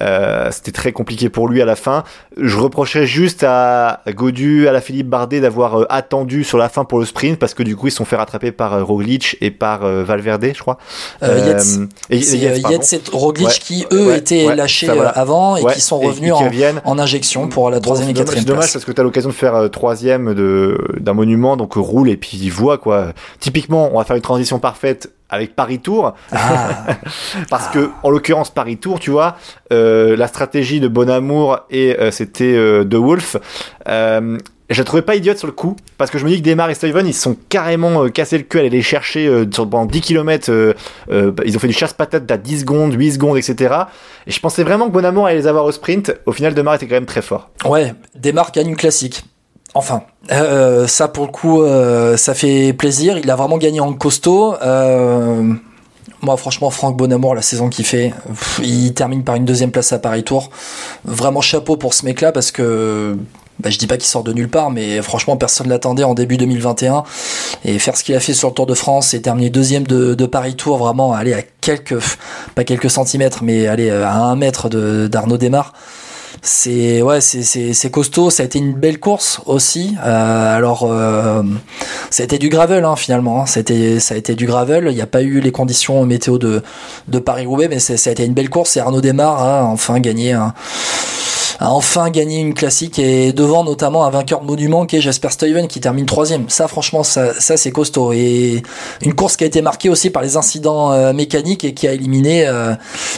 [0.00, 2.04] Euh, C'était très compliqué pour lui à la fin.
[2.36, 6.84] Je reprocherais juste à Godu, à la Philippe Bardet d'avoir euh, attendu sur la fin
[6.84, 9.36] pour le sprint parce que du coup, ils se sont fait rattraper par euh, Roglic
[9.40, 10.78] et par euh, Valverde, je crois.
[11.22, 11.88] Euh, Yates.
[12.10, 13.54] et- et Yates, et Roglic Ouais.
[13.60, 15.10] qui, eux, Ouais, étaient ouais, lâchés ça, voilà.
[15.16, 16.80] euh, avant et Ouais, qui sont et revenus qui en, reviennent.
[16.84, 18.72] en injection pour la troisième et quatrième C'est dommage place.
[18.72, 22.08] parce que tu as l'occasion de faire euh, troisième de d'un monument, donc euh, roule
[22.10, 23.12] et puis voit quoi.
[23.40, 26.86] Typiquement, on va faire une transition parfaite avec Paris Tour Ah,
[27.50, 29.36] parce que en l'occurrence Paris Tour, tu vois,
[29.72, 33.36] euh, la stratégie de Bonamour et euh, c'était euh, de Wolf.
[34.70, 36.48] Euh, je la trouvais pas idiote sur le coup, parce que je me dis que
[36.48, 39.46] Demar et Steven, ils sont carrément euh, cassé le cul à aller les chercher euh,
[39.52, 40.74] sur, pendant 10 km.
[41.10, 43.74] ils ont fait du chasse-patate à 10 secondes, 8 secondes, etc.
[44.26, 46.14] Et je pensais vraiment que Bonamour allait les avoir au sprint.
[46.26, 47.50] Au final, Demar était quand même très fort.
[47.64, 49.24] ouais, Desmarques gagne une classique.
[49.74, 50.02] Enfin,
[50.32, 53.18] euh, ça pour le coup, euh, ça fait plaisir.
[53.18, 54.54] Il a vraiment gagné en costaud.
[54.62, 55.52] Euh,
[56.22, 58.12] moi, franchement, Franck Bonamour, la saison qu'il fait,
[58.62, 60.50] il termine par une deuxième place à Paris Tour.
[61.04, 63.16] Vraiment chapeau pour ce mec-là parce que
[63.62, 66.36] bah, je dis pas qu'il sort de nulle part, mais franchement, personne l'attendait en début
[66.36, 67.04] 2021.
[67.64, 70.14] Et faire ce qu'il a fait sur le Tour de France et terminer deuxième de,
[70.14, 71.98] de Paris Tour, vraiment aller à quelques,
[72.54, 75.72] pas quelques centimètres, mais aller à un mètre de- d'Arnaud Desmar.
[76.42, 78.30] C'est ouais, c'est costaud.
[78.30, 79.96] Ça a été une belle course aussi.
[80.06, 81.42] Euh, alors, euh,
[82.08, 83.42] ça a été du gravel hein, finalement.
[83.42, 83.46] Hein.
[83.46, 84.86] Ça a été ça a été du gravel.
[84.88, 86.62] Il n'y a pas eu les conditions météo de
[87.08, 88.76] de Paris Roubaix, mais ça a été une belle course.
[88.76, 90.32] Et Arnaud Desmar a enfin gagné
[91.60, 95.28] a enfin gagné une classique et devant notamment un vainqueur de monument qui est Jasper
[95.28, 96.48] Stuyven qui termine troisième.
[96.48, 98.12] Ça, franchement, ça, c'est costaud.
[98.14, 98.62] Et
[99.02, 101.92] une course qui a été marquée aussi par les incidents euh, mécaniques et qui a
[101.92, 102.72] éliminé euh,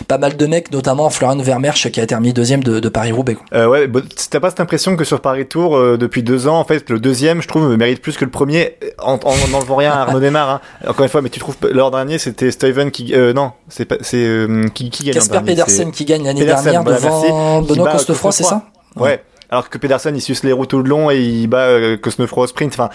[0.09, 3.37] pas mal de mecs, notamment Florian Vermersch qui a terminé deuxième de, de Paris-Roubaix.
[3.55, 3.89] Euh, ouais,
[4.31, 7.49] t'as pas cette impression que sur Paris-Tour, depuis deux ans, en fait, le deuxième, je
[7.49, 9.21] trouve, mérite plus que le premier en
[9.53, 10.51] n'enlevant rien à Arnaud Demar.
[10.51, 10.61] Hein.
[10.89, 13.15] Encore une fois, mais tu trouves l'an dernier, c'était Stuyven qui.
[13.37, 13.87] non, c'est
[14.75, 18.65] qui, qui gagne Casper Pedersen qui gagne l'année dernière devant Benoît Costefroy c'est ça
[18.97, 19.23] ouais.
[19.53, 22.43] Alors que Pedersen, il suce les roues tout le long et il bat euh, Cosnefro
[22.43, 22.73] au sprint.
[22.73, 22.89] Enfin,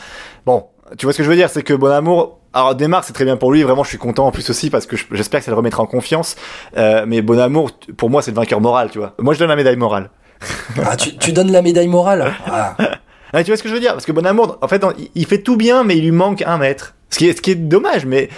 [0.45, 0.65] bon,
[0.97, 3.37] tu vois ce que je veux dire, c'est que Bonamour, alors démarre, c'est très bien
[3.37, 3.61] pour lui.
[3.61, 5.85] Vraiment, je suis content en plus aussi parce que j'espère que ça le remettra en
[5.85, 6.35] confiance.
[6.75, 9.13] Euh, mais Bonamour, pour moi, c'est le vainqueur moral, tu vois.
[9.19, 10.09] Moi, je donne la médaille morale.
[10.83, 12.33] ah, tu, tu, donnes la médaille morale.
[13.33, 13.43] Ah.
[13.43, 15.57] tu vois ce que je veux dire Parce que Bonamour, en fait, il fait tout
[15.57, 16.95] bien, mais il lui manque un mètre.
[17.09, 18.29] Ce qui est, ce qui est dommage, mais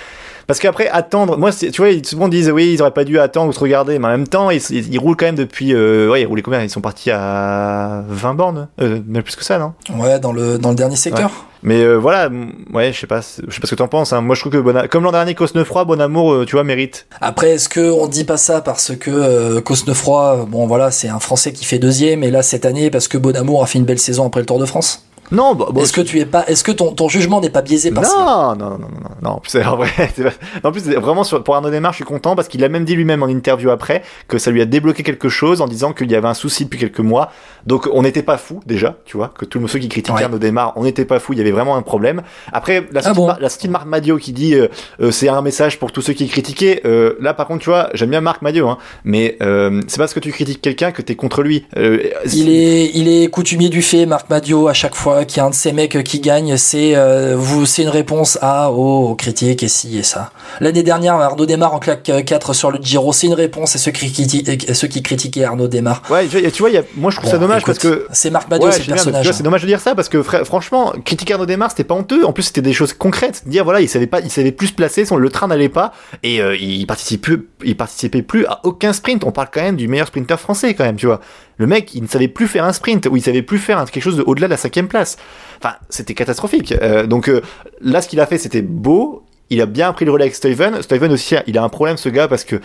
[0.50, 1.38] parce qu'après, attendre.
[1.38, 3.54] Moi, tu vois, ils- tout le monde disent oui, ils auraient pas dû attendre ou
[3.54, 5.76] se regarder, mais en même temps, ils, ils- ils roulent quand même depuis.
[5.76, 6.64] Euh, ouais, ils roulaient combien?
[6.64, 9.74] Ils sont partis à 20 bornes euh, Même plus que ça, non?
[9.96, 11.30] Ouais, dans le, dans le dernier secteur.
[11.62, 12.30] Mais euh, voilà,
[12.74, 14.12] ouais, je sais pas, je sais pas ce que t'en penses.
[14.12, 14.22] Hein.
[14.22, 17.06] Moi, je trouve que Bona- comme l'an dernier, Cosnefroy, Bonamour, euh, tu vois, mérite.
[17.22, 21.20] Après, est-ce que on dit pas ça parce que euh, Cosnefroy, bon voilà, c'est un
[21.20, 24.00] Français qui fait deuxième, et là cette année parce que Bonamour a fait une belle
[24.00, 25.06] saison après le Tour de France?
[25.32, 27.62] Non, bah, bon, est-ce que tu es pas, est-ce que ton, ton jugement n'est pas
[27.62, 29.30] biaisé par ça Non, non, non, non, non, non.
[29.32, 29.90] En plus, c'est- en vrai,
[30.64, 32.96] en plus, vraiment sur, pour Arnaud Desmar, je suis content parce qu'il a même dit
[32.96, 36.16] lui-même en interview après que ça lui a débloqué quelque chose en disant qu'il y
[36.16, 37.32] avait un souci depuis quelques mois.
[37.66, 40.24] Donc, on n'était pas fou déjà, tu vois, que tous ceux qui critiquaient Ouais.
[40.24, 42.24] Arnaud Desmar, on n'était pas fou, il y avait vraiment un problème.
[42.52, 44.68] Après, la Ah sortie, bon de, Mar- la sortie de Marc Madio qui dit euh,
[45.02, 46.82] euh, c'est un message pour tous ceux qui critiquaient.
[46.86, 50.14] Euh, là, par contre, tu vois, j'aime bien Marc Madio, hein, mais euh, c'est parce
[50.16, 51.66] que tu critiques quelqu'un que t'es contre lui.
[51.78, 52.00] Euh,
[52.34, 55.46] Il est, il est coutumier du fait, Marc Madio, à chaque fois qu'il y a
[55.46, 59.64] un de ces mecs qui gagne, c'est euh, vous, c'est une réponse à aux critiques
[59.64, 60.32] et ci et ça.
[60.60, 63.92] L'année dernière, Arnaud Desmar en claque 4 sur le Giro, c'est une réponse à ceux
[63.92, 66.02] qui, critiquaient- ceux qui critiquaient Arnaud Desmar.
[66.10, 68.50] Ouais, tu vois, y a- moi je trouve ça dommage écoute, parce que c'est Marc
[68.50, 69.30] Madio, Ouais, c'est personnage.
[69.32, 72.26] C'est dommage de dire ça parce que fra- franchement, critiquer Arnaud Desmar, c'était pas honteux.
[72.26, 73.44] En plus, c'était des choses concrètes.
[73.48, 75.92] Dire voilà, il savait pas, il savait plus se placer, son, le train n'allait pas
[76.24, 79.24] et euh, il participait il participait plus à aucun sprint.
[79.24, 81.20] On parle quand même du meilleur sprinter français quand même, tu vois.
[81.60, 84.02] Le mec, il ne savait plus faire un sprint ou il savait plus faire quelque
[84.02, 85.18] chose de- au-delà de la cinquième place.
[85.62, 86.74] Enfin, c'était catastrophique.
[86.82, 87.42] Euh, donc euh,
[87.82, 89.24] là, ce qu'il a fait, c'était beau.
[89.52, 90.82] Il a bien pris le relais avec Steven.
[90.82, 92.56] Steven aussi, il a un problème ce gars parce que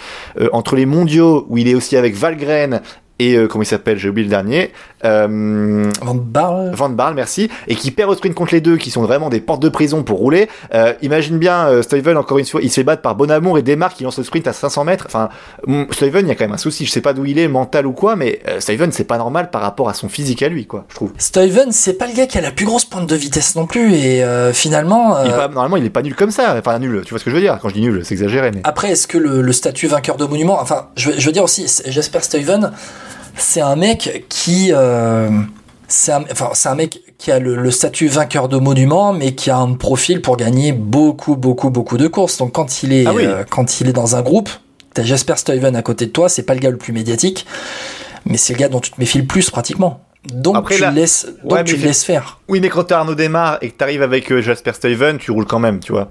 [0.40, 2.80] euh, entre les mondiaux où il est aussi avec Valgren
[3.18, 4.70] et euh, comment il s'appelle, j'ai oublié le dernier.
[5.04, 6.70] Euh, Van Barle.
[6.74, 9.40] Van Barle, merci, et qui perd au sprint contre les deux, qui sont vraiment des
[9.40, 10.48] portes de prison pour rouler.
[10.74, 13.62] Euh, imagine bien, euh, Steven, encore une fois, il se fait battre par Bonamour et
[13.62, 15.04] Desmarques qui lance le sprint à 500 mètres.
[15.06, 15.28] Enfin,
[15.66, 16.86] mm, Steven, il y a quand même un souci.
[16.86, 19.62] Je sais pas d'où il est, mental ou quoi, mais Steven, c'est pas normal par
[19.62, 21.12] rapport à son physique à lui, quoi, je trouve.
[21.18, 23.94] Steven, c'est pas le gars qui a la plus grosse pointe de vitesse non plus,
[23.94, 25.22] et finalement.
[25.24, 26.54] Il est pas- normalement, il est pas nul comme ça.
[26.58, 27.58] Enfin, nul, tu vois ce que je veux dire.
[27.60, 28.60] Quand je dis nul, c'est exagéré, mais.
[28.64, 31.44] Après, est-ce que le, le statut vainqueur de monument, enfin, je, veux- je veux dire
[31.44, 32.72] aussi, j'espère Steven,
[33.36, 35.28] c'est un mec qui, euh,
[35.88, 39.34] c'est un, enfin, c'est un mec qui a le, le, statut vainqueur de monument, mais
[39.34, 42.38] qui a un profil pour gagner beaucoup, beaucoup, beaucoup de courses.
[42.38, 43.24] Donc quand il est, Ah oui.
[43.24, 44.50] euh, quand il est dans un groupe,
[44.92, 47.46] t'as Jasper Stuyven à côté de toi, c'est pas le gars le plus médiatique,
[48.26, 50.00] mais c'est le gars dont tu te méfies le plus pratiquement.
[50.32, 52.40] Donc Après, tu là- le laisses, donc Ouais, tu mais le laisses faire.
[52.48, 55.44] Oui, mais quand t'as Arnaud démarre et que t'arrives avec euh, Jasper Stuyven, tu roules
[55.46, 56.10] quand même, tu vois.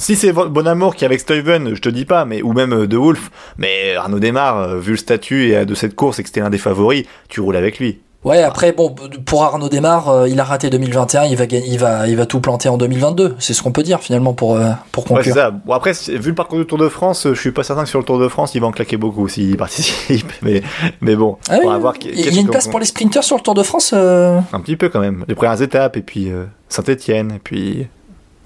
[0.00, 2.54] Si c'est Vo- Bon Amour qui est avec Stuyven, je te dis pas, mais ou
[2.54, 5.94] même euh, De Wolf, mais Arnaud démarre, euh, vu le statut et, euh, de cette
[5.94, 8.00] course et que c'était l'un des favoris, tu roules avec lui.
[8.24, 12.06] Ouais, après bon, pour Arnaud Démarre, euh, il a raté 2021, il va il va,
[12.08, 13.36] il va tout planter en 2022.
[13.38, 15.34] C'est ce qu'on peut dire finalement pour euh, pour Ouais, conclure.
[15.34, 15.50] ça.
[15.50, 17.88] Bon, après, vu le parcours du Tour de France, euh, je suis pas certain que
[17.88, 20.30] sur le Tour de France, il va en claquer beaucoup s'il participe.
[20.42, 20.62] Mais,
[21.00, 21.94] mais bon, Ah oui, on va voir.
[22.02, 23.92] Il y a une place pour les sprinters sur le Tour de France.
[23.94, 25.24] euh, Un petit peu quand même.
[25.28, 27.86] Les premières étapes, et puis euh, Saint-Etienne, et puis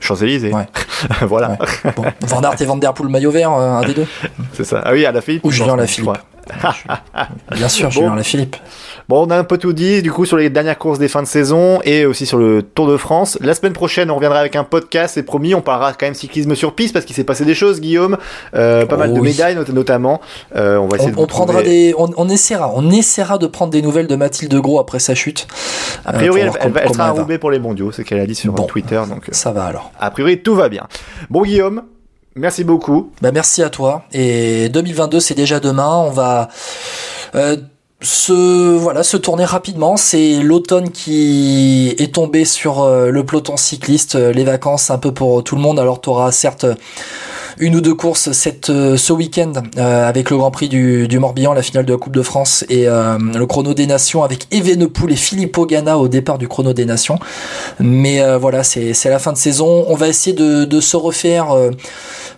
[0.05, 0.53] Champs-Élysées.
[0.53, 0.67] Ouais.
[1.23, 1.93] voilà, Ouais.
[1.97, 4.07] Bon, Van Aert et Van Der Poel maillot vert, euh, un des deux.
[4.53, 4.83] c'est ça.
[4.85, 5.45] Ah oui, à la Philippe.
[5.45, 6.11] Ou Julien pense, Lafilippe.
[7.53, 7.91] Bien sûr, Bon.
[7.93, 8.57] Julien Lafilippe.
[9.09, 11.23] Bon, on a un peu tout dit, du coup, sur les dernières courses des fins
[11.23, 13.39] de saison et aussi sur le Tour de France.
[13.41, 15.55] La semaine prochaine, on reviendra avec un podcast, c'est promis.
[15.55, 18.17] On parlera quand même cyclisme sur piste parce qu'il s'est passé des choses, Guillaume.
[18.55, 19.29] Euh, pas Oh mal de oui.
[19.31, 20.21] médailles, not- notamment.
[20.57, 23.47] Euh, on va essayer On, de on prendra des, on, on essaiera, on essaiera de
[23.47, 25.47] prendre des nouvelles de Mathilde Gros après sa chute.
[26.05, 27.11] A priori, Euh, elle, elle elle sera à.
[27.11, 28.65] Roubaix pour les mondiaux, c'est ce qu'elle a dit sur Bon.
[28.65, 29.01] Twitter.
[29.09, 29.93] Donc, euh, Ça va alors.
[30.01, 30.87] a priori, tout va bien.
[31.31, 31.83] Bon, Guillaume,
[32.37, 33.11] merci beaucoup.
[33.23, 34.05] Bah merci à toi.
[34.13, 35.97] Et 2022, c'est déjà demain.
[35.97, 36.49] On va
[37.35, 37.57] euh,
[38.01, 39.97] se voilà se tourner rapidement.
[39.97, 44.15] C'est l'automne qui est tombé sur euh, le peloton cycliste.
[44.17, 45.79] Euh, Les vacances un peu pour tout le monde.
[45.79, 46.67] Alors tu auras certes
[47.59, 51.19] une ou deux courses cette, euh, ce week-end euh, avec le Grand Prix du, du
[51.19, 54.47] Morbihan, la finale de la Coupe de France et euh, le Chrono des Nations avec
[54.53, 57.19] Evenepoel et Filippo Ganna au départ du Chrono des Nations.
[57.81, 59.85] Mais voilà, c'est la fin de saison.
[59.89, 61.55] On va essayer de, de se refaire.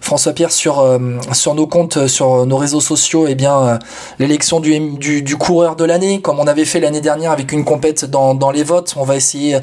[0.00, 0.98] François Pierre sur
[1.33, 3.79] sur nos comptes, sur nos réseaux sociaux, eh bien
[4.18, 7.64] l'élection du, du du coureur de l'année, comme on avait fait l'année dernière avec une
[7.64, 8.94] compète dans dans les votes.
[8.96, 9.59] On va essayer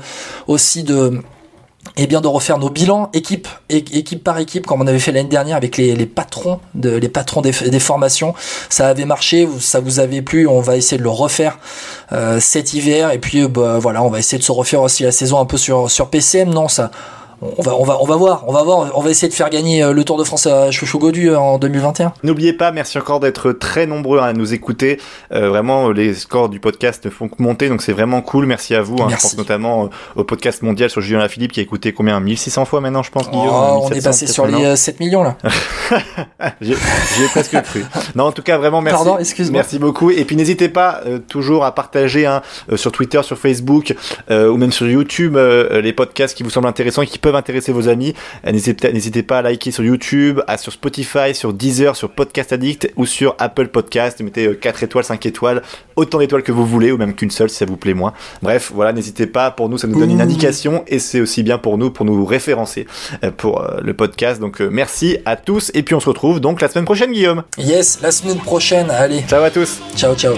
[0.48, 1.22] aussi de
[1.98, 5.30] eh bien de refaire nos bilans équipe équipe par équipe comme on avait fait l'année
[5.30, 8.34] dernière avec les, les patrons de les patrons des, formations.
[8.70, 11.60] Ça avait marché ça vous avait plu on va essayer de le refaire
[12.12, 13.12] euh, cet hiver.
[13.12, 15.46] Et puis euh, bah, voilà on va essayer de se refaire aussi la saison un
[15.46, 16.92] peu sur sur PCM non ça
[17.58, 19.50] on va on va on va voir on va voir on va essayer de faire
[19.50, 22.98] gagner euh, le Tour de France à Chouchou Godu euh, en 2021 N'oubliez pas, merci
[22.98, 25.00] encore d'être très nombreux à nous écouter.
[25.34, 28.46] Euh, vraiment, les scores du podcast ne font que monter, donc c'est vraiment cool.
[28.46, 28.96] Merci à vous.
[29.02, 29.08] hein.
[29.10, 32.20] Je pense notamment au podcast mondial sur Julien Lafilippe qui a écouté combien?
[32.20, 34.66] 1600 fois maintenant, je pense, Oh, on est 1700 passé sur les maintenant.
[34.70, 35.38] euh, 7 millions là
[36.62, 36.74] J'y
[37.16, 37.84] j'y ai presque cru.
[38.16, 39.04] Non, en tout cas, vraiment merci.
[39.04, 39.60] Pardon, excuse-moi.
[39.62, 40.10] Merci beaucoup.
[40.12, 43.96] Et puis n'hésitez pas euh, toujours à partager hein, euh, sur Twitter, sur Facebook
[44.32, 47.33] euh, ou même sur YouTube euh, les podcasts qui vous semblent intéressants et qui peuvent
[47.40, 48.14] intéresser vos amis.
[48.48, 52.92] Euh, N'hésitez pas à liker sur YouTube, à sur Spotify, sur Deezer, sur Podcast Addict
[52.96, 54.22] ou sur Apple Podcast.
[54.22, 55.62] Mettez euh, 4 étoiles, 5 étoiles,
[55.96, 58.14] autant d'étoiles que vous voulez ou même qu'une seule si ça vous plaît moins.
[58.42, 59.52] Bref, voilà, n'hésitez pas.
[59.52, 60.24] Pour nous, ça nous donne une Ouh.
[60.24, 62.88] indication et c'est aussi bien pour nous pour nous référencer
[63.24, 64.40] euh, pour euh, le podcast.
[64.40, 67.44] Donc euh, merci à tous et puis on se retrouve donc la semaine prochaine, Guillaume.
[67.58, 69.80] yes la semaine prochaine allez Ciao à tous.
[69.96, 70.34] ciao ciao